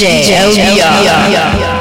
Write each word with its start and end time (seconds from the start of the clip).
DJ. 0.00 1.79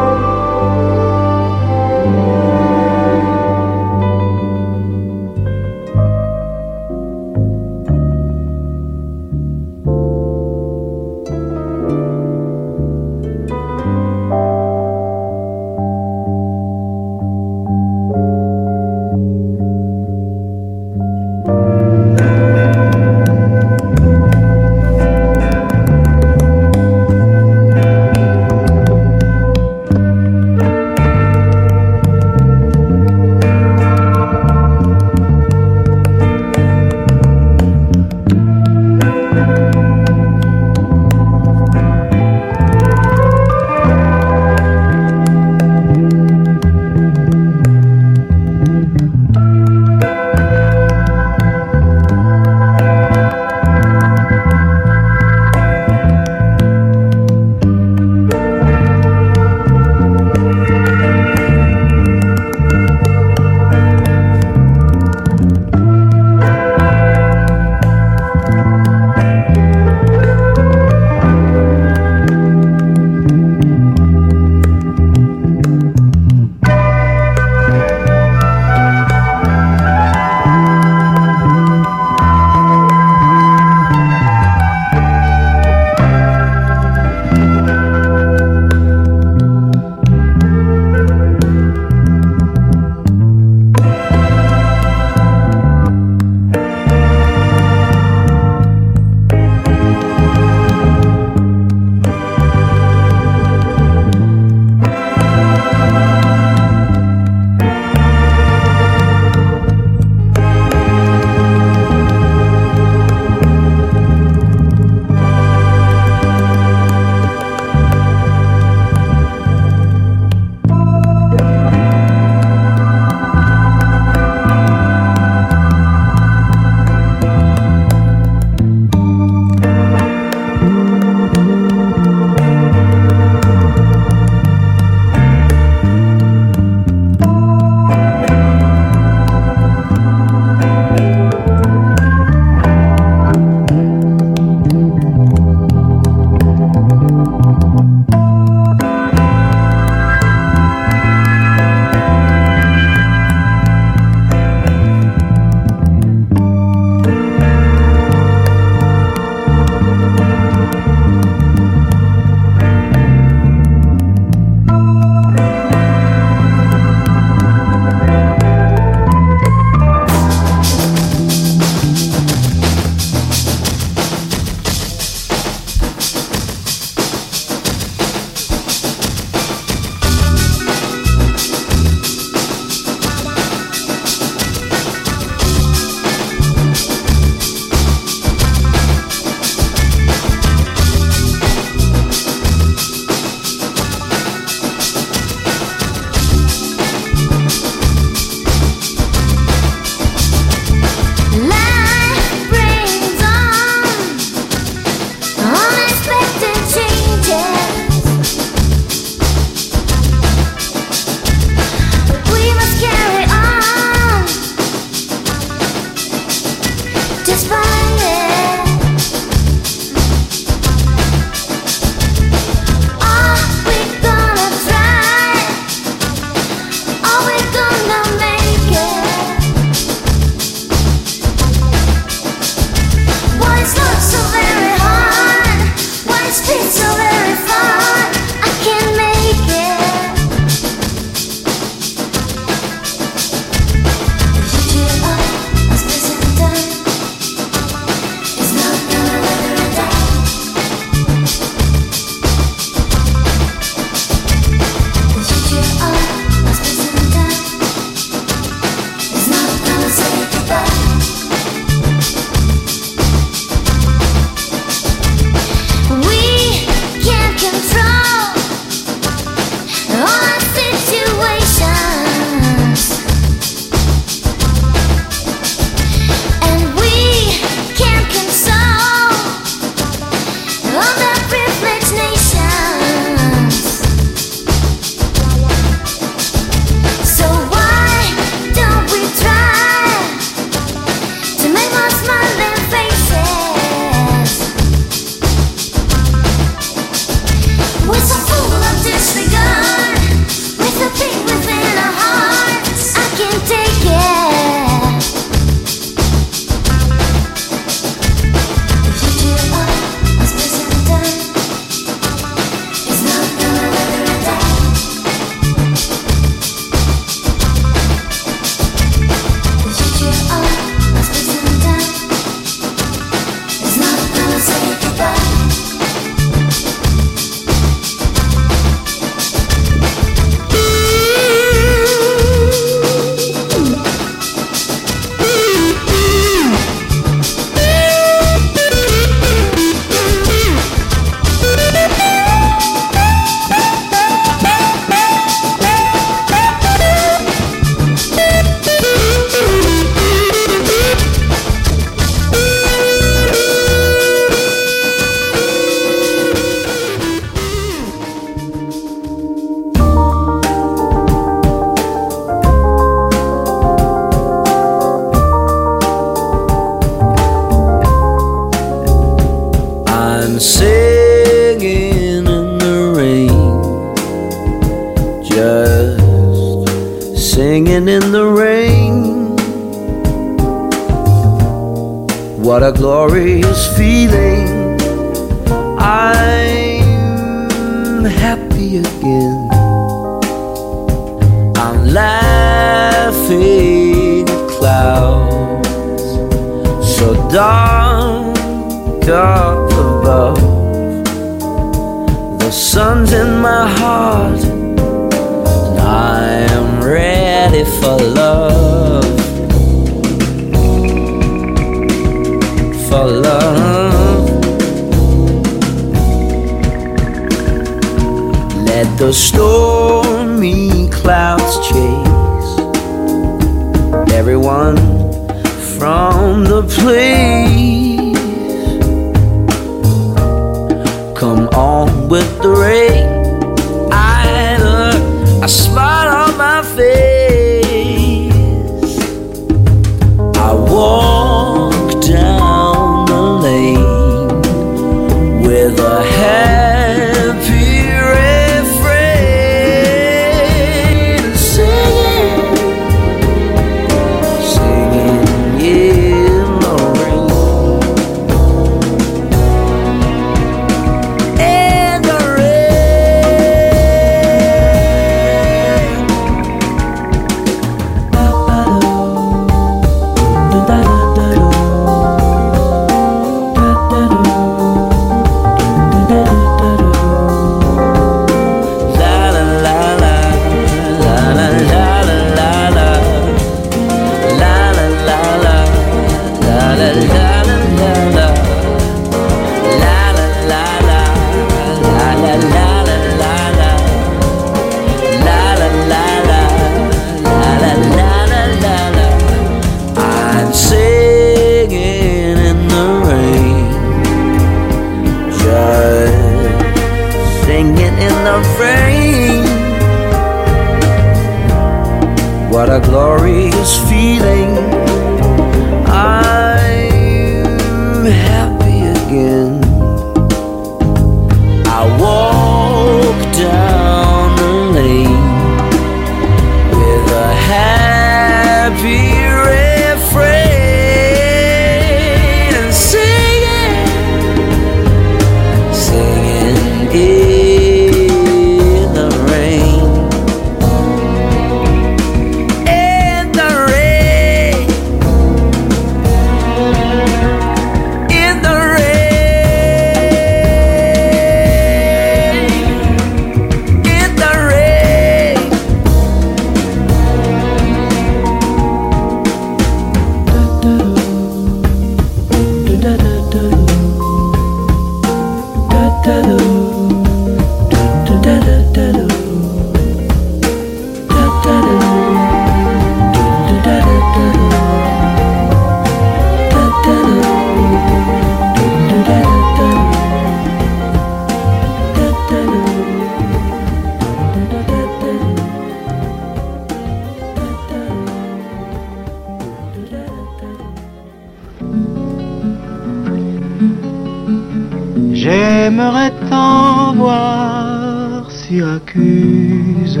Syracuse. 598.50 600.00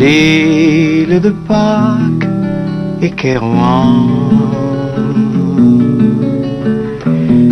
L'île 0.00 1.20
de 1.20 1.32
Pâques 1.46 2.28
et 3.02 3.10
Kérouan. 3.10 4.08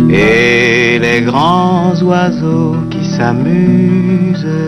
Et 0.09 0.97
les 0.97 1.21
grands 1.21 1.93
oiseaux 2.01 2.77
qui 2.89 3.05
s'amusent 3.05 4.63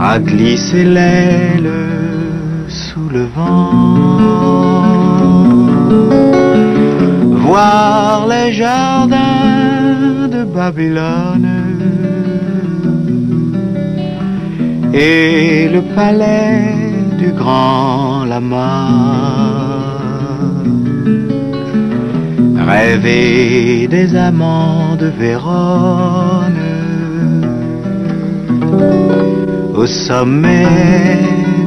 à 0.00 0.18
glisser 0.18 0.82
l'aile 0.82 1.70
sous 2.66 3.08
le 3.16 3.26
vent. 3.36 3.70
Voir 7.46 8.26
les 8.26 8.52
jardins 8.52 9.83
Babylone 10.54 11.48
et 14.92 15.68
le 15.68 15.82
palais 15.96 16.72
du 17.18 17.32
grand 17.32 18.24
lama. 18.24 18.88
Rêver 22.56 23.88
des 23.88 24.14
amants 24.14 24.96
de 24.96 25.06
Vérone 25.06 26.64
au 29.74 29.86
sommet 29.86 31.18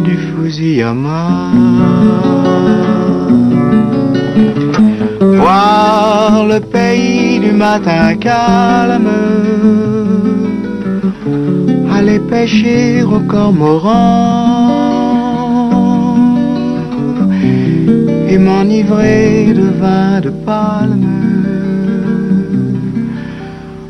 du 0.05 0.15
Fusiyama 0.17 1.51
voir 5.47 6.45
le 6.53 6.59
pays 6.59 7.39
du 7.39 7.51
matin 7.65 8.15
calme. 8.27 9.13
Aller 11.95 12.19
pêcher 12.33 13.03
au 13.03 13.19
cormoran 13.33 13.97
et 18.31 18.37
m'enivrer 18.45 19.53
de 19.59 19.67
vin 19.81 20.13
de 20.27 20.31
palme 20.49 21.07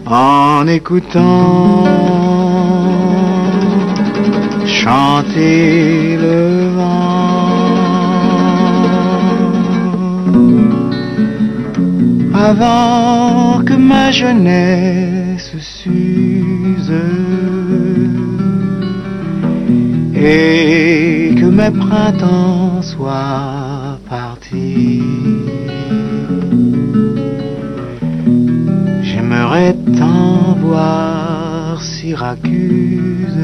en 0.05 0.67
écoutant 0.77 1.83
chanter 4.65 6.17
le 6.25 6.37
vent. 6.77 7.16
Avant 12.47 13.61
que 13.67 13.73
ma 13.73 14.09
jeunesse 14.11 15.51
s'use. 15.59 17.03
Et 20.15 21.35
que 21.39 21.47
mes 21.59 21.73
printemps 21.85 22.81
soient 22.81 23.99
partis. 24.09 25.03
J'aimerais 29.07 29.75
tant 29.99 30.55
voir 30.65 31.81
Syracuse. 31.81 33.43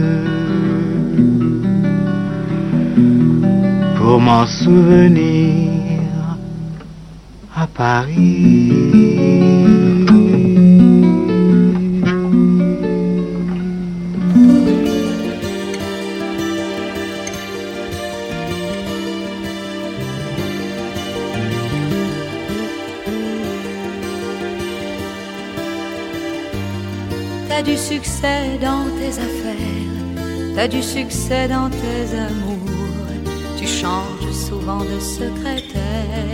Pour 3.97 4.19
m'en 4.27 4.45
souvenir 4.45 5.62
Paris. 7.83 8.13
du 27.65 27.77
succès 27.77 28.57
dans 28.61 28.83
tes 28.99 29.13
affaires, 29.19 29.55
t'as 30.53 30.67
du 30.67 30.83
succès 30.83 31.47
dans 31.47 31.69
tes 31.69 32.17
amours, 32.17 33.07
tu 33.57 33.65
changes 33.65 34.31
souvent 34.31 34.83
de 34.83 34.99
secrétaire. 34.99 36.32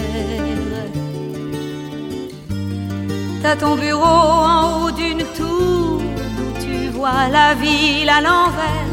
T'as 3.41 3.55
ton 3.55 3.75
bureau 3.75 4.03
en 4.03 4.83
haut 4.83 4.91
d'une 4.91 5.23
tour, 5.37 6.01
d'où 6.35 6.51
tu 6.61 6.89
vois 6.89 7.29
la 7.31 7.53
ville 7.53 8.09
à 8.09 8.19
l'envers, 8.19 8.91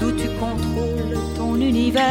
d'où 0.00 0.12
tu 0.12 0.28
contrôles 0.40 1.18
ton 1.36 1.56
univers. 1.56 2.04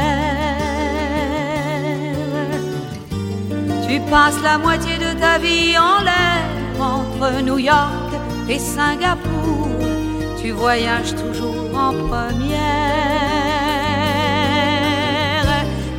Tu 3.88 3.99
passes 4.12 4.41
la 4.43 4.60
moitié 4.60 4.97
de 4.97 5.19
ta 5.19 5.39
vie 5.39 5.75
en 5.78 6.04
l'air 6.04 6.45
entre 6.80 7.41
New 7.41 7.58
York 7.58 8.12
et 8.47 8.60
Singapour, 8.60 9.69
tu 10.39 10.51
voyages 10.51 11.15
toujours 11.15 11.56
en 11.75 11.93
première. 11.93 12.56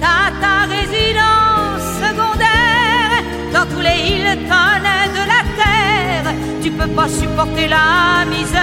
T'as 0.01 0.31
ta 0.41 0.67
résidence 0.77 1.87
secondaire 2.05 3.23
dans 3.53 3.67
tous 3.67 3.81
les 3.81 3.99
Hilton 4.11 4.67
de 5.17 5.23
la 5.33 5.46
tu 6.77 6.83
peux 6.83 6.95
pas 6.95 7.09
supporter 7.09 7.69
la 7.69 8.25
misère. 8.29 8.61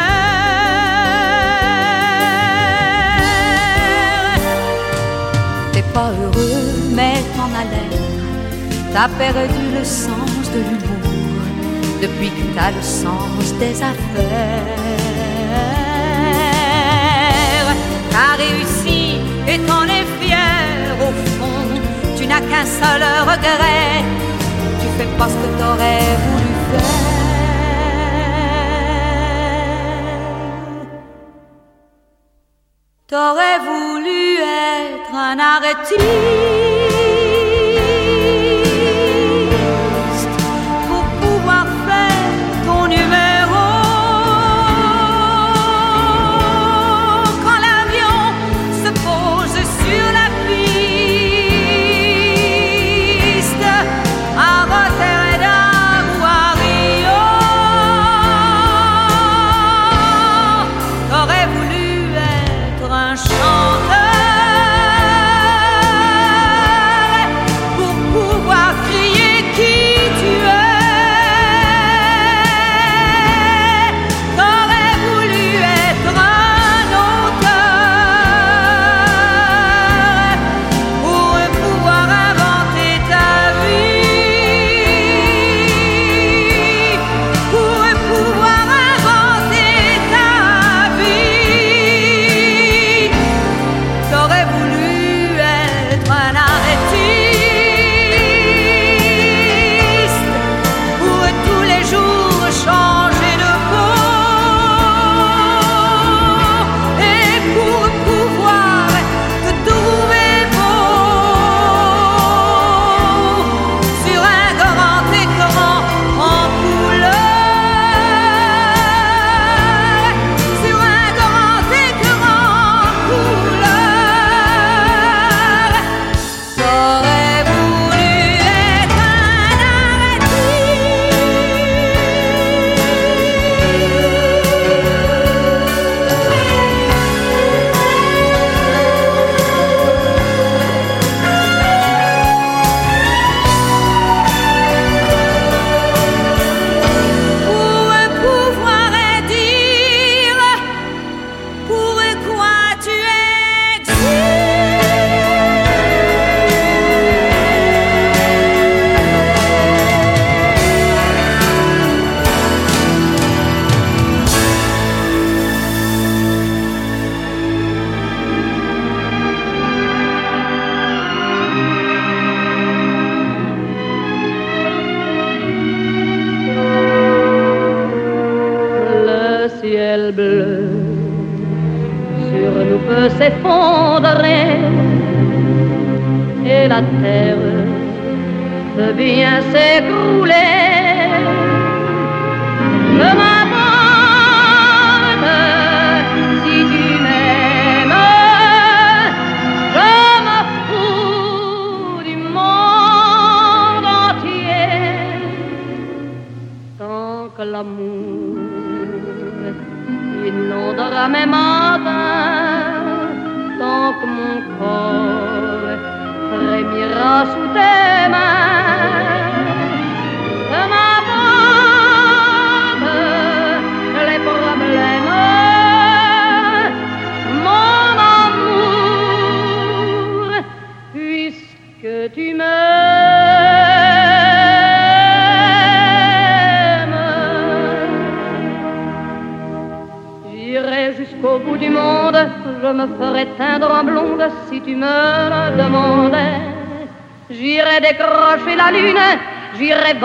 T'es 5.72 5.84
pas 5.94 6.12
heureux, 6.22 6.92
mais 6.92 7.16
t'en 7.36 7.50
as 7.60 7.66
l'air, 7.72 8.00
t'as 8.94 9.10
perdu 9.18 9.64
le 9.78 9.84
sens 9.84 10.52
de 10.54 10.60
l'humour 10.60 11.42
depuis 12.02 12.30
que 12.30 12.56
t'as 12.56 12.72
le 12.72 12.82
sens 12.82 13.54
des 13.60 13.82
affaires. 13.82 14.70
T'as 18.12 18.36
réussi 18.38 19.18
et 19.48 19.58
t'en 19.60 19.86
es 19.86 20.06
fier 20.20 20.96
au 21.02 21.12
fond, 21.40 21.68
tu 22.16 22.28
n'as 22.28 22.42
qu'un 22.42 22.66
seul 22.66 23.02
regret, 23.32 24.04
tu 24.80 24.88
fais 24.98 25.10
pas 25.18 25.28
ce 25.28 25.34
que 25.34 25.50
t'aurais 25.60 26.06
voulu 26.26 26.54
faire. 26.70 27.13
T'aurais 33.14 33.60
voulu 33.60 34.38
être 34.40 35.14
un 35.14 35.38
arrêté 35.38 36.73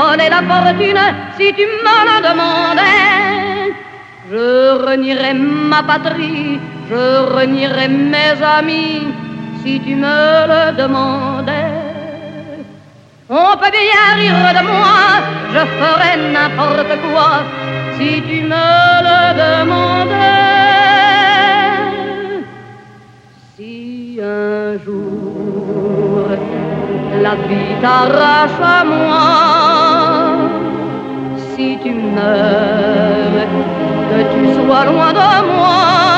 voler 0.08 0.30
la 0.30 0.42
fortune 0.50 1.06
si 1.36 1.46
tu 1.56 1.64
me 1.84 1.96
le 2.08 2.16
demandais. 2.28 3.74
Je 4.30 4.46
renierai 4.86 5.32
ma 5.70 5.82
patrie, 5.82 6.60
je 6.90 7.04
renierai 7.36 7.88
mes 8.12 8.36
amis 8.58 9.02
si 9.60 9.72
tu 9.84 9.94
me 10.02 10.20
le 10.52 10.62
demandais. 10.82 11.74
On 13.30 13.50
peut 13.60 13.72
bien 13.78 14.06
rire 14.20 14.52
de 14.58 14.62
moi, 14.72 15.00
je 15.54 15.62
ferai 15.78 16.12
n'importe 16.34 16.94
quoi 17.06 17.32
si 17.96 18.10
tu 18.28 18.38
me 18.52 18.68
le 19.06 19.20
demandais. 19.42 20.48
Si 23.54 24.18
un 24.22 24.78
jour 24.84 26.28
la 27.24 27.34
vie 27.48 27.74
t'arrache 27.82 28.60
à 28.76 28.84
moi, 28.84 29.67
si 31.58 31.76
tu 31.82 31.92
meurs, 31.92 33.48
que 34.10 34.20
tu 34.32 34.42
sois 34.54 34.84
loin 34.84 35.12
de 35.12 35.28
moi. 35.56 36.17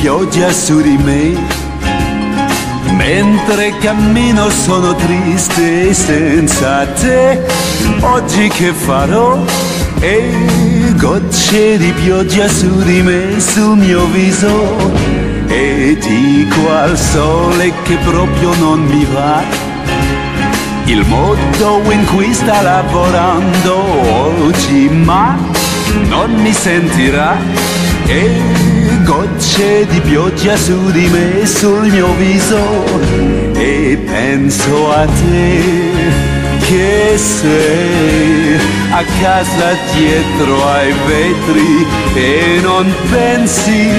pioggia 0.00 0.50
su 0.50 0.80
di 0.80 0.96
me. 0.96 1.36
Mentre 2.96 3.74
cammino 3.80 4.48
sono 4.48 4.94
triste 4.94 5.92
senza 5.92 6.86
te. 6.86 7.44
Oggi 8.00 8.48
che 8.48 8.72
farò? 8.72 9.38
E 10.00 10.32
gocce 10.96 11.76
di 11.76 11.92
pioggia 11.92 12.48
su 12.48 12.82
di 12.82 13.02
me, 13.02 13.38
sul 13.40 13.76
mio 13.76 14.06
viso. 14.06 14.90
E 15.48 15.98
dico 16.00 16.70
al 16.70 16.96
sole 16.96 17.72
che 17.82 17.96
proprio 17.96 18.54
non 18.54 18.80
mi 18.80 19.06
va. 19.12 19.42
Il 20.84 21.04
modo 21.06 21.82
in 21.90 22.04
cui 22.06 22.32
sta 22.32 22.62
lavorando 22.62 23.76
oggi, 24.46 24.88
ma 24.88 25.36
non 26.08 26.32
mi 26.36 26.52
sentirà. 26.52 27.36
E 28.06 28.59
gocce 29.10 29.86
di 29.88 30.00
pioggia 30.02 30.56
su 30.56 30.88
di 30.92 31.08
me, 31.08 31.44
sul 31.44 31.88
mio 31.90 32.14
viso. 32.14 32.62
E 33.54 33.98
penso 34.06 34.92
a 34.92 35.04
te 35.04 35.62
che 36.60 37.14
sei 37.16 38.56
a 38.90 39.02
casa 39.20 39.76
dietro 39.94 40.64
ai 40.68 40.94
vetri. 41.08 41.86
E 42.14 42.60
non 42.62 42.94
pensi 43.10 43.90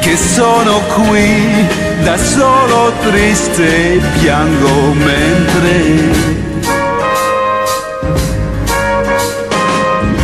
che 0.00 0.16
sono 0.16 0.80
qui 0.96 1.64
da 2.02 2.16
solo 2.16 2.92
triste 3.08 4.00
piango 4.20 4.92
mentre 4.92 5.74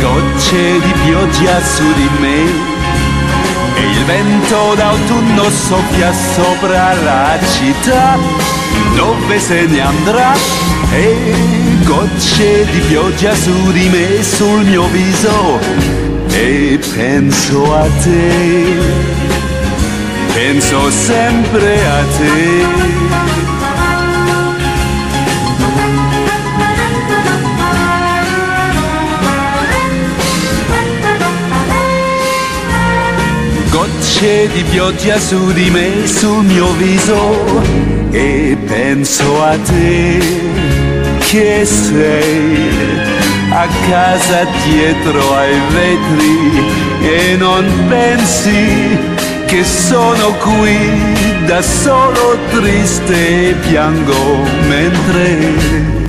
gocce 0.01 0.79
di 0.79 0.93
pioggia 1.05 1.61
su 1.61 1.83
di 1.93 2.09
me 2.19 2.72
il 3.83 4.05
vento 4.05 4.73
d'autunno 4.75 5.49
soffia 5.49 6.11
sopra 6.13 6.93
la 6.93 7.37
città 7.55 8.17
dove 8.95 9.39
se 9.39 9.65
ne 9.65 9.81
andrà 9.81 10.33
e 10.91 11.33
gocce 11.83 12.65
di 12.71 12.79
pioggia 12.79 13.33
su 13.35 13.71
di 13.71 13.89
me, 13.89 14.23
sul 14.23 14.63
mio 14.65 14.87
viso 14.87 15.59
e 16.29 16.79
penso 16.95 17.75
a 17.75 17.87
te, 18.03 18.63
penso 20.33 20.89
sempre 20.89 21.85
a 21.85 22.03
te. 22.17 23.52
Gocce 34.23 34.47
di 34.53 34.63
pioggia 34.63 35.19
su 35.19 35.51
di 35.51 35.69
me, 35.69 36.07
sul 36.07 36.43
mio 36.43 36.71
viso. 36.73 37.61
E 38.11 38.57
penso 38.65 39.43
a 39.43 39.57
te 39.57 40.19
che 41.19 41.65
sei 41.65 42.69
a 43.49 43.67
casa 43.89 44.45
dietro 44.65 45.35
ai 45.35 45.59
vetri. 45.69 47.01
E 47.01 47.35
non 47.35 47.65
pensi 47.89 48.97
che 49.45 49.63
sono 49.63 50.31
qui 50.35 50.77
da 51.45 51.61
solo 51.61 52.37
triste 52.51 53.49
e 53.49 53.53
piango 53.55 54.37
mentre 54.67 56.01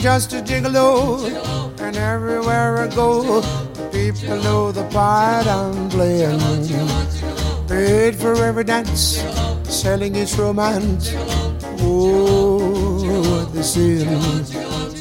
just 0.00 0.32
a 0.32 0.40
gigolo 0.40 1.67
and 1.88 1.96
everywhere 1.96 2.76
I 2.76 2.88
go, 2.88 3.40
people 3.90 4.36
know 4.42 4.70
the 4.70 4.84
part 4.92 5.46
I'm 5.46 5.88
playing. 5.88 6.38
Paid 7.66 8.14
for 8.14 8.34
every 8.44 8.64
dance, 8.64 9.24
selling 9.64 10.14
its 10.14 10.36
romance. 10.36 11.14
Oh, 11.80 13.48
they 13.54 13.62
say. 13.62 14.04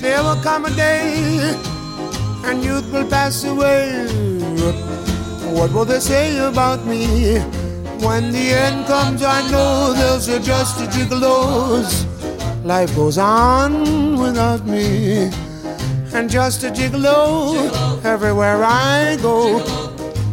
There 0.02 0.24
will 0.24 0.42
come 0.42 0.64
a 0.64 0.70
day, 0.70 1.60
and 2.46 2.64
youth 2.64 2.90
will 2.94 3.10
pass 3.10 3.44
away. 3.44 4.08
What 5.58 5.74
will 5.74 5.86
they 5.86 6.00
say 6.00 6.38
about 6.38 6.86
me? 6.86 7.40
When 8.00 8.32
the 8.32 8.48
end 8.66 8.88
comes, 8.88 9.24
I 9.24 9.42
know 9.52 9.92
they'll 9.92 10.22
suggest 10.22 10.80
just 10.80 10.82
a 10.82 10.88
gigolos. 10.96 12.06
Life 12.64 12.96
goes 12.96 13.18
on 13.18 14.18
without 14.18 14.66
me 14.66 15.32
and 16.14 16.30
just 16.30 16.64
a 16.64 16.70
gigolo 16.70 18.04
everywhere 18.04 18.64
I 18.64 19.18
go. 19.22 19.60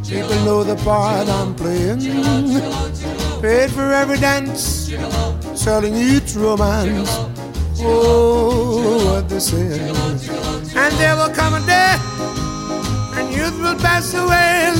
People 0.08 0.36
know 0.44 0.64
the 0.64 0.76
part 0.84 1.28
I'm 1.28 1.54
playing. 1.54 2.00
Paid 3.40 3.70
for 3.70 3.92
every 3.92 4.18
dance, 4.18 4.92
selling 5.54 5.94
each 5.94 6.34
romance. 6.34 7.10
Oh, 7.80 9.12
what 9.12 9.28
they 9.28 9.40
say. 9.40 9.90
And 10.76 10.94
there 10.96 11.16
will 11.16 11.34
come 11.34 11.54
a 11.54 11.60
day, 11.66 11.96
and 13.18 13.34
youth 13.34 13.58
will 13.60 13.76
pass 13.76 14.14
away. 14.14 14.72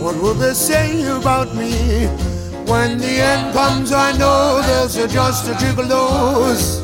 What 0.00 0.16
will 0.22 0.34
they 0.34 0.54
say 0.54 1.06
about 1.08 1.54
me? 1.54 2.06
When 2.66 2.98
the 2.98 3.20
end 3.32 3.54
comes, 3.54 3.92
I 3.92 4.12
know 4.18 4.60
there's 4.62 4.94
just 5.12 5.48
a 5.48 5.52
gigolos. 5.54 6.82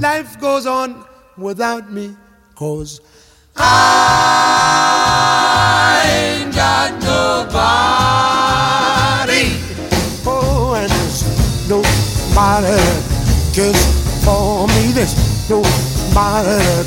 Life 0.00 0.40
goes 0.40 0.66
on 0.66 1.04
without 1.36 1.92
me. 1.92 2.16
Cause 2.58 2.98
I 3.54 3.62
ain't 6.10 6.50
got 6.52 6.90
nobody. 6.98 7.54
Oh, 10.26 10.74
and 10.74 10.90
there's 10.90 11.22
nobody 11.68 12.82
cares 13.54 13.78
for 14.24 14.66
me. 14.66 14.90
There's 14.90 15.14
nobody 15.48 16.82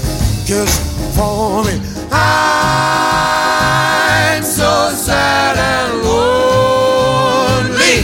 cares 0.45 0.76
for 1.15 1.63
me. 1.63 1.80
I'm 2.11 4.43
so 4.43 4.91
sad 4.91 5.57
and 5.57 6.03
lonely. 6.03 8.03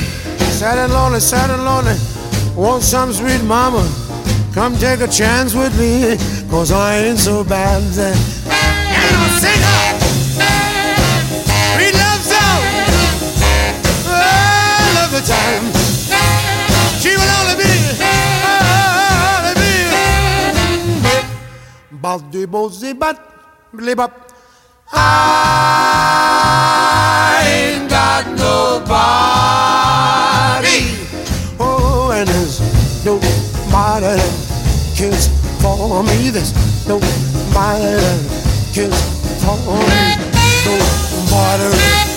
Sad 0.54 0.78
and 0.78 0.94
lonely, 0.94 1.20
sad 1.20 1.50
and 1.50 1.66
lonely. 1.66 1.98
Want 2.56 2.82
some 2.82 3.12
sweet 3.12 3.44
mama 3.44 3.86
Come 4.58 4.74
take 4.80 5.02
a 5.02 5.08
chance 5.08 5.54
with 5.54 5.78
me, 5.78 6.18
cause 6.50 6.72
I 6.72 6.98
ain't 6.98 7.20
so 7.20 7.44
bad. 7.44 7.84
And 7.84 9.16
I'll 9.16 9.30
love 11.94 12.26
love 14.96 15.12
the 15.14 15.22
time. 15.22 15.62
She 16.98 17.14
will 17.14 17.30
only 17.38 17.56
be, 17.62 17.70
only 19.38 19.54
be. 19.62 19.74
Blib 23.76 24.00
up. 24.00 24.32
I 24.92 25.04
ain't 27.46 27.88
got 27.92 28.26
nobody. 28.26 28.98
Oh, 31.60 32.10
and 32.12 32.28
there's 32.28 32.60
nobody 33.06 34.37
cares 34.98 35.28
for 35.62 36.04
me. 36.04 36.32
There's 36.32 36.54
nobody 36.88 37.08
that 37.54 38.74
cares 38.74 39.00
for 39.44 39.78
me. 39.78 40.18
Nobody 40.66 42.17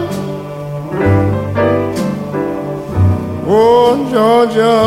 oh 3.53 4.09
Georgia, 4.11 4.79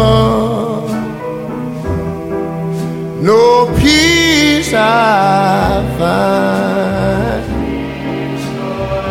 no 3.23 3.67
peace 3.79 4.73
I 4.73 5.85
find, 5.99 7.45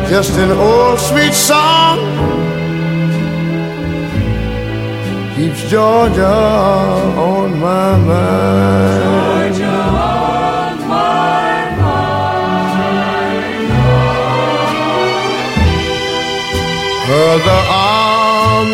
just 0.10 0.34
an 0.38 0.52
old 0.52 1.00
sweet 1.00 1.34
song 1.34 2.00
keeps 5.36 5.70
Georgia 5.70 6.26
on 6.26 7.60
my 7.60 7.98
mind. 7.98 8.93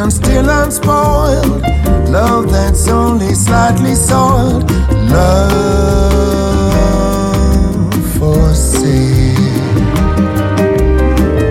and 0.00 0.12
still 0.12 0.48
unspoiled. 0.48 1.62
Love 2.08 2.50
that's 2.50 2.88
only 2.88 3.34
slightly 3.34 3.94
soiled. 3.94 4.70
Love 5.10 5.50
for 8.16 8.54
sale. 8.54 9.36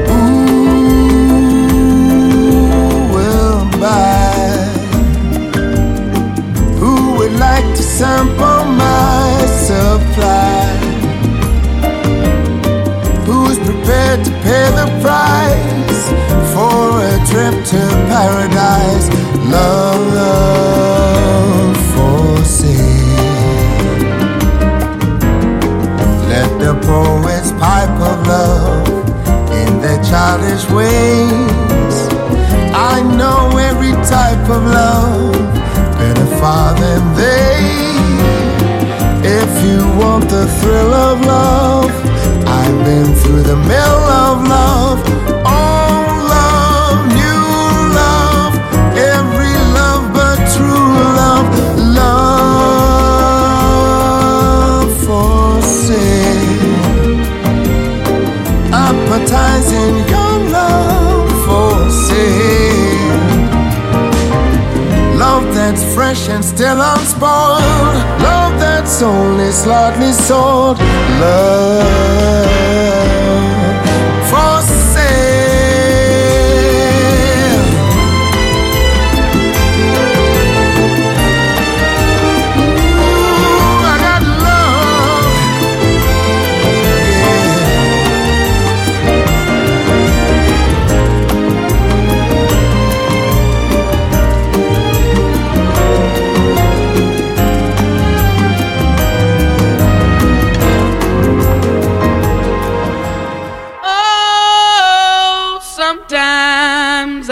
Who 0.08 0.34
will 3.14 3.66
buy? 3.80 4.66
Who 6.80 6.94
would 7.18 7.34
like 7.34 7.68
to 7.76 7.84
sample 7.84 8.66
my 8.66 9.46
supply? 9.68 10.66
Who's 13.28 13.60
prepared 13.60 14.26
to 14.26 14.32
pay 14.42 14.66
the 14.80 14.88
price 15.04 15.49
paradise? 18.20 19.08
Love 19.56 20.12
for 21.92 22.44
sale. 22.44 24.04
Let 26.32 26.50
the 26.64 26.74
poets 26.90 27.52
pipe 27.64 27.98
of 28.12 28.18
love 28.28 28.88
in 29.62 29.70
their 29.84 30.02
childish 30.10 30.66
ways. 30.78 31.96
I 32.92 32.96
know 33.20 33.42
every 33.70 33.96
type 34.16 34.46
of 34.56 34.62
love 34.80 35.36
better 36.00 36.30
far 36.42 36.68
than 36.84 37.02
they. 37.22 37.58
If 39.40 39.52
you 39.66 39.80
want 40.02 40.26
the 40.36 40.46
thrill 40.60 40.94
of 41.08 41.16
love, 41.26 41.92
I've 42.60 42.80
been 42.88 43.10
through 43.22 43.44
the 43.52 43.60
mill 43.72 44.00
of 44.26 44.36
love. 44.56 45.09
That's 65.70 65.84
fresh 65.94 66.30
and 66.30 66.44
still 66.44 66.82
unspoiled. 66.82 67.62
Love 68.22 68.60
that's 68.60 69.02
only 69.02 69.52
slightly 69.52 70.12
sold. 70.12 70.80
Love 71.20 72.50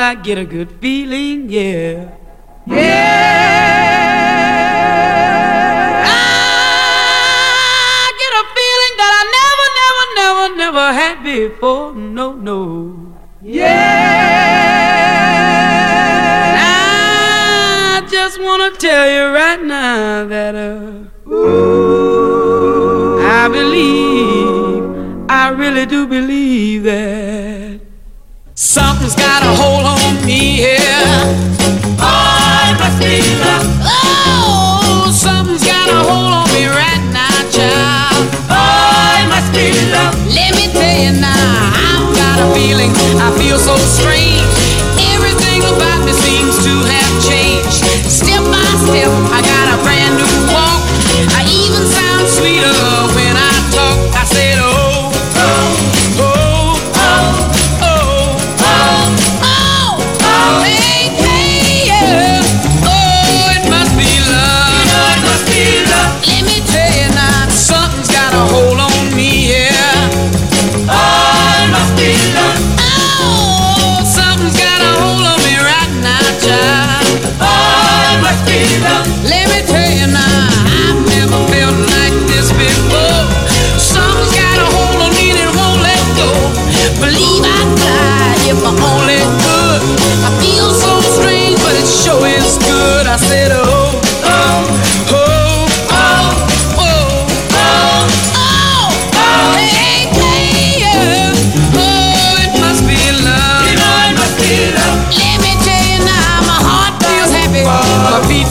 I 0.08 0.16
get 0.16 0.38
a 0.38 0.46
good 0.46 0.72
feeling, 0.80 1.50
yeah. 1.50 2.12
Yeah. 2.66 2.78
I 6.06 8.12
get 8.22 8.34
a 8.42 8.44
feeling 8.56 8.94
that 9.02 9.14
I 9.20 9.22
never, 9.38 9.68
never, 9.82 10.06
never, 10.22 10.46
never 10.64 10.86
had 11.00 11.18
before. 11.26 11.88
No, 11.94 12.28
no. 12.32 12.62
Yeah. 13.42 13.76
I 17.92 17.94
just 18.10 18.40
wanna 18.40 18.72
tell 18.78 19.10
you 19.12 19.26
right 19.36 19.62
now 19.62 20.24
that 20.26 20.56
uh, 20.56 21.04
ooh, 21.30 23.20
I 23.20 23.50
believe, 23.50 24.86
I 25.30 25.50
really 25.50 25.86
do 25.86 26.08
believe 26.08 26.84
that 26.84 27.27
got 29.40 29.54
a 29.54 29.62
hold 29.62 29.86
on 29.86 30.26
me 30.26 30.66
here. 30.66 30.90
Oh, 32.02 32.74
must 32.82 32.98
be 32.98 33.22
love. 33.38 33.70
Oh, 33.86 35.14
something's 35.14 35.64
got 35.64 35.90
a 35.90 36.00
hold 36.10 36.34
on 36.34 36.48
me 36.58 36.66
right 36.66 37.04
now, 37.14 37.38
child. 37.54 38.26
Oh, 38.50 39.30
must 39.30 39.54
be 39.54 39.70
love. 39.94 40.18
Let 40.34 40.58
me 40.58 40.66
tell 40.74 40.98
you 40.98 41.14
now, 41.22 41.38
I've 41.86 42.10
got 42.18 42.38
a 42.42 42.48
feeling. 42.58 42.90
I 43.22 43.30
feel 43.38 43.60
so 43.60 43.78
strange. 43.78 44.42
Everything 45.14 45.62
about 45.70 46.02
me 46.02 46.14
seems 46.18 46.58
to 46.66 46.74
have 46.90 47.14
changed. 47.22 47.86
Step 48.10 48.42
by 48.50 48.66
step, 48.90 49.12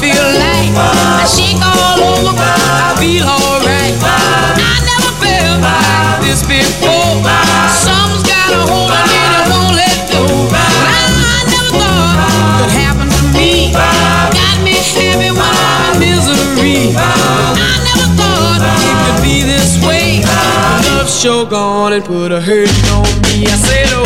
feel 0.01 0.27
light. 0.39 0.73
I 0.77 1.25
shake 1.27 1.61
all 1.61 2.01
over, 2.01 2.37
I 2.37 2.95
feel 3.01 3.25
alright. 3.27 3.97
I 3.97 4.77
never 4.85 5.11
felt 5.21 5.61
like 5.65 6.21
this 6.25 6.43
before. 6.45 7.25
Something's 7.73 8.25
got 8.25 8.53
a 8.53 8.63
hold 8.69 8.93
on 8.93 9.05
me 9.09 9.21
that 9.33 9.45
won't 9.51 9.75
let 9.75 9.97
go. 10.13 10.23
I 10.53 11.09
never 11.51 11.73
thought 11.81 12.19
could 12.61 12.73
happen 12.73 13.09
to 13.09 13.23
me. 13.33 13.73
Got 13.73 14.57
me 14.63 14.77
happy 14.77 15.31
when 15.33 15.43
I'm 15.43 16.01
in 16.01 16.13
misery. 16.21 16.93
I 16.97 17.73
never 17.89 18.09
thought 18.17 18.61
it 18.63 18.97
could 19.05 19.21
be 19.25 19.43
this 19.43 19.81
way. 19.85 20.23
Love 20.93 21.09
sure 21.11 21.47
gone 21.47 21.93
and 21.93 22.05
put 22.05 22.33
a 22.33 22.41
hurt 22.41 22.71
on 22.93 23.09
me. 23.27 23.49
I 23.49 23.57
said, 23.57 23.89
oh, 23.93 24.06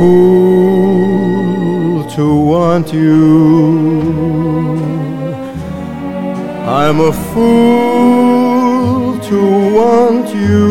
fool 0.00 1.96
to 2.16 2.26
want 2.52 2.88
you. 2.90 3.20
I'm 6.82 6.98
a 7.00 7.12
fool 7.30 9.18
to 9.30 9.38
want 9.78 10.28
you. 10.34 10.70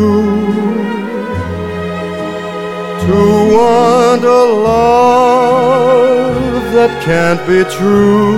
To 3.06 3.18
want 3.56 4.22
a 4.24 4.44
love 4.70 6.62
that 6.76 6.92
can't 7.08 7.42
be 7.46 7.60
true. 7.78 8.34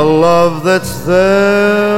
A 0.00 0.02
love 0.26 0.54
that's 0.64 0.94
there 1.04 1.97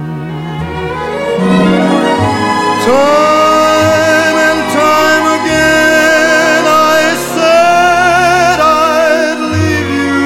Time 2.83 4.37
and 4.49 4.61
time 4.73 5.25
again 5.39 6.63
I 6.65 6.99
said 7.33 8.57
I'd 8.59 9.39
leave 9.53 9.89
you. 9.99 10.21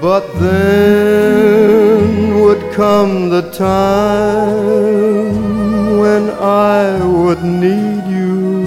But 0.00 0.24
then 0.40 1.03
come 2.74 3.28
the 3.28 3.42
time 3.52 4.74
when 6.00 6.28
I 6.30 6.98
would 7.06 7.42
need 7.44 8.04
you. 8.04 8.66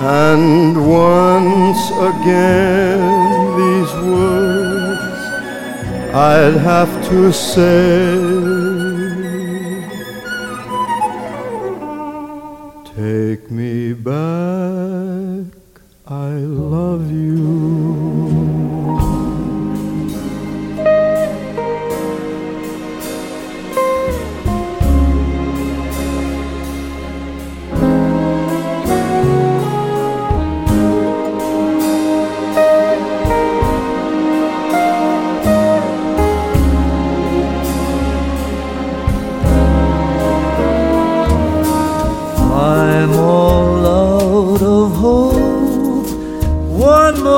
And 0.00 0.76
once 0.88 1.82
again 2.10 3.00
these 3.60 3.92
words 4.06 5.20
I'd 6.14 6.56
have 6.72 6.92
to 7.08 7.32
say, 7.32 8.14
Take 12.94 13.50
me 13.50 13.92
back, 13.92 14.49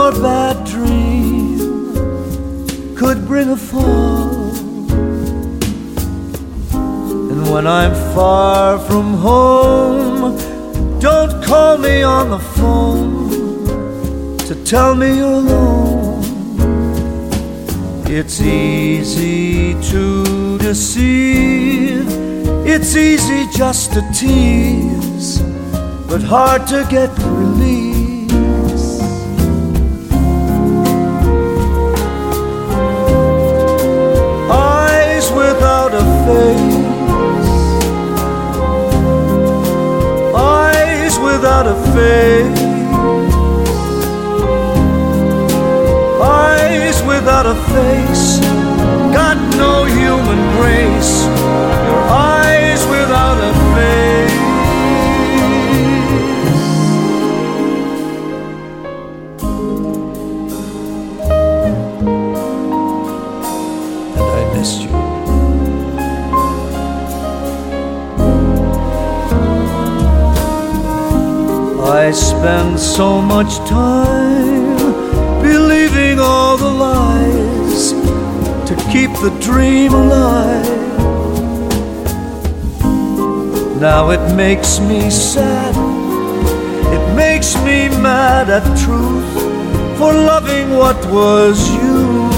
More 0.03 0.21
bad 0.21 0.67
dream 0.67 1.95
could 2.97 3.25
bring 3.25 3.51
a 3.51 3.57
fall. 3.57 4.51
And 7.31 7.49
when 7.49 7.69
I'm 7.69 7.95
far 8.13 8.81
from 8.81 9.15
home, 9.15 10.37
don't 10.99 11.41
call 11.45 11.79
me 11.79 12.03
on 12.03 12.31
the 12.31 12.41
phone 12.41 14.39
to 14.39 14.55
tell 14.65 14.97
me 14.97 15.19
you're 15.19 15.39
alone. 15.45 16.25
It's 18.09 18.41
easy 18.41 19.75
to 19.93 20.59
deceive. 20.59 22.09
It's 22.67 22.97
easy 22.97 23.47
just 23.57 23.93
to 23.93 24.01
tease, 24.13 25.39
but 26.09 26.23
hard 26.25 26.67
to 26.67 26.85
get 26.91 27.17
release. 27.19 27.92
Face, 41.95 42.59
eyes 46.21 47.03
without 47.03 47.47
a 47.47 47.55
face, 47.75 48.39
got 49.13 49.37
no 49.57 49.85
human 49.85 50.41
grace. 50.57 51.25
Your 51.89 52.03
eyes 52.09 52.85
without 52.87 53.39
a 53.39 53.53
face. 53.75 54.42
Spend 72.43 72.81
so 72.81 73.23
much 73.23 73.59
time 73.69 74.77
believing 75.41 76.19
all 76.19 76.57
the 76.57 76.69
lies 76.69 77.93
to 78.69 78.75
keep 78.91 79.13
the 79.23 79.31
dream 79.41 79.95
alive. 79.95 80.67
Now 83.81 84.11
it 84.11 84.35
makes 84.35 84.81
me 84.81 85.09
sad, 85.09 85.77
it 86.97 87.15
makes 87.15 87.55
me 87.59 87.89
mad 88.03 88.51
at 88.51 88.65
truth 88.85 89.33
for 89.97 90.13
loving 90.13 90.71
what 90.71 90.99
was 91.13 91.73
you. 91.77 92.32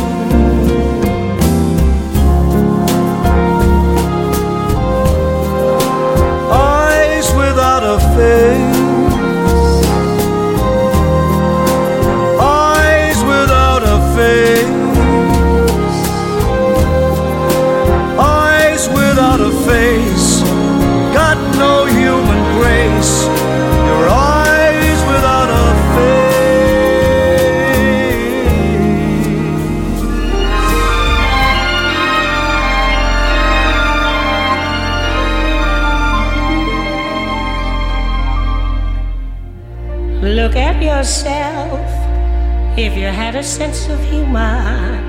Sense 43.45 43.89
of 43.89 44.01
humor, 44.05 45.01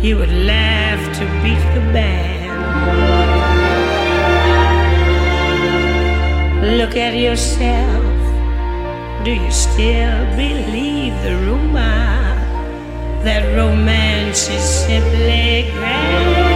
you 0.00 0.16
would 0.16 0.32
laugh 0.32 1.02
to 1.18 1.24
beat 1.42 1.62
the 1.74 1.80
band. 1.92 2.44
Look 6.78 6.96
at 6.96 7.14
yourself. 7.14 8.02
Do 9.24 9.32
you 9.32 9.50
still 9.50 10.24
believe 10.36 11.14
the 11.22 11.36
rumor 11.46 12.34
that 13.24 13.42
romance 13.54 14.48
is 14.48 14.62
simply 14.62 15.70
grand? 15.72 16.53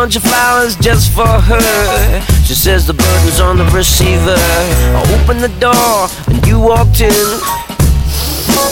Bunch 0.00 0.16
of 0.16 0.22
flowers 0.22 0.76
just 0.76 1.12
for 1.12 1.26
her. 1.26 2.20
She 2.46 2.54
says 2.54 2.86
the 2.86 2.94
burden's 2.94 3.38
on 3.38 3.58
the 3.58 3.66
receiver. 3.66 4.40
I 4.96 5.20
opened 5.20 5.40
the 5.40 5.52
door 5.60 6.08
and 6.26 6.40
you 6.46 6.58
walked 6.58 7.02
in 7.02 7.12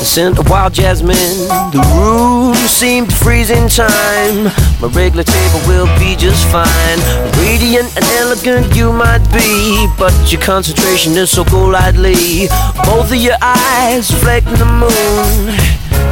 the 0.00 0.06
scent 0.08 0.38
of 0.38 0.48
wild 0.48 0.72
jasmine. 0.72 1.36
The 1.76 1.84
room 2.00 2.54
seemed 2.66 3.10
to 3.10 3.16
freeze 3.16 3.50
in 3.50 3.68
time. 3.68 4.44
My 4.80 4.88
regular 4.88 5.22
table 5.22 5.60
will 5.68 5.86
be 5.98 6.16
just 6.16 6.48
fine. 6.48 6.98
Radiant 7.44 7.94
and 7.94 8.06
elegant 8.24 8.74
you 8.74 8.90
might 8.90 9.24
be, 9.30 9.86
but 9.98 10.14
your 10.32 10.40
concentration 10.40 11.12
is 11.12 11.30
so 11.30 11.44
golightly. 11.44 12.48
Both 12.88 13.12
of 13.12 13.20
your 13.20 13.36
eyes 13.42 14.10
reflecting 14.14 14.56
the 14.56 14.64
moon. 14.64 15.52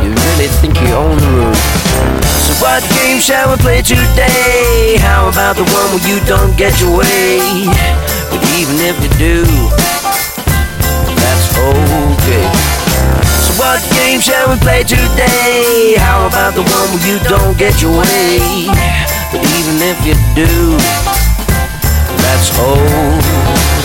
You 0.05 0.13
really 0.13 0.49
think 0.61 0.79
you 0.79 0.93
own 0.93 1.17
the 1.17 1.31
room. 1.41 2.26
What 2.59 2.83
game 2.89 3.21
shall 3.21 3.51
we 3.51 3.57
play 3.57 3.83
today? 3.83 4.97
How 4.99 5.29
about 5.29 5.57
the 5.57 5.65
one 5.65 5.89
where 5.93 6.09
you 6.09 6.25
don't 6.25 6.57
get 6.57 6.81
your 6.81 6.97
way? 6.97 7.69
But 8.31 8.41
even 8.57 8.77
if 8.81 8.97
you 9.03 9.11
do, 9.21 9.45
that's 11.21 11.47
okay 11.53 12.47
So 13.45 13.53
what 13.61 13.81
game 13.93 14.21
shall 14.21 14.49
we 14.49 14.57
play 14.57 14.83
today? 14.83 15.97
How 15.99 16.27
about 16.27 16.55
the 16.55 16.63
one 16.63 16.89
where 16.97 17.07
you 17.07 17.19
don't 17.29 17.59
get 17.59 17.83
your 17.83 17.93
way? 17.93 18.67
But 19.31 19.45
even 19.45 19.77
if 19.85 19.99
you 20.07 20.15
do, 20.35 20.79
that's 22.25 22.51
okay. 22.59 23.76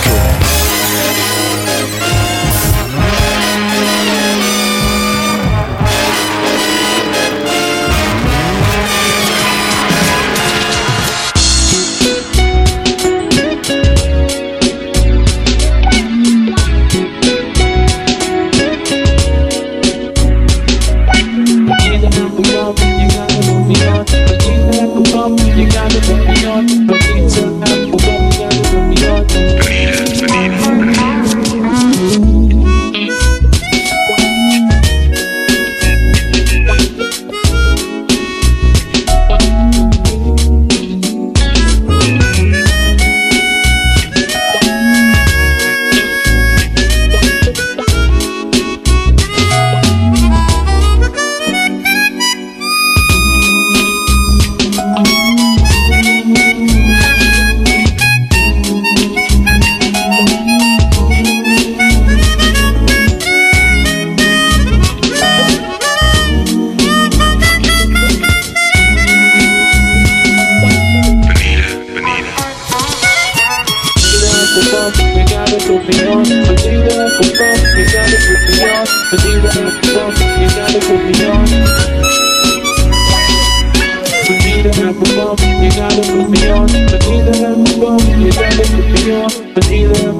Believe 89.54 89.92
it. 89.92 90.11